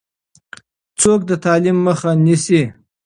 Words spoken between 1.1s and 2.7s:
د تعلیم مخه نیسي؟